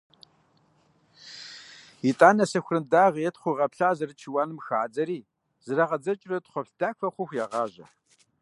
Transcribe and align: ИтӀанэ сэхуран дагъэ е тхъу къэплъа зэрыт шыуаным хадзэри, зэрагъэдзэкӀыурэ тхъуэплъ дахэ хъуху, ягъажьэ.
ИтӀанэ 2.09 2.43
сэхуран 2.51 2.85
дагъэ 2.91 3.21
е 3.29 3.31
тхъу 3.33 3.55
къэплъа 3.57 3.89
зэрыт 3.97 4.19
шыуаным 4.21 4.59
хадзэри, 4.67 5.19
зэрагъэдзэкӀыурэ 5.65 6.37
тхъуэплъ 6.45 6.75
дахэ 6.79 7.07
хъуху, 7.13 7.37
ягъажьэ. 7.43 7.85